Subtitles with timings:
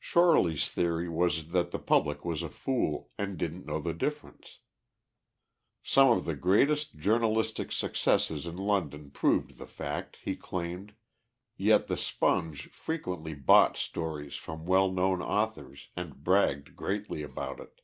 [0.00, 4.58] Shorely's theory was that the public was a fool, and didn't know the difference.
[5.84, 10.94] Some of the greatest journalistic successes in London proved the fact, he claimed,
[11.56, 17.80] yet the Sponge frequently bought stories from well known authors, and bragged greatly about it.